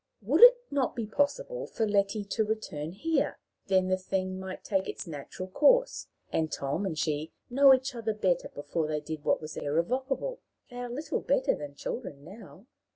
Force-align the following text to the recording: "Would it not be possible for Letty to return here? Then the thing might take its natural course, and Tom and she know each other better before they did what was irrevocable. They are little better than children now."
"Would 0.23 0.41
it 0.41 0.57
not 0.71 0.95
be 0.95 1.05
possible 1.05 1.67
for 1.67 1.87
Letty 1.87 2.23
to 2.25 2.43
return 2.43 2.91
here? 2.91 3.37
Then 3.67 3.87
the 3.87 3.97
thing 3.99 4.39
might 4.39 4.63
take 4.63 4.89
its 4.89 5.05
natural 5.05 5.47
course, 5.47 6.07
and 6.31 6.51
Tom 6.51 6.87
and 6.87 6.97
she 6.97 7.31
know 7.51 7.71
each 7.71 7.93
other 7.93 8.15
better 8.15 8.49
before 8.49 8.87
they 8.87 8.99
did 8.99 9.23
what 9.23 9.39
was 9.41 9.57
irrevocable. 9.57 10.39
They 10.71 10.77
are 10.77 10.89
little 10.89 11.21
better 11.21 11.53
than 11.53 11.75
children 11.75 12.23
now." 12.23 12.65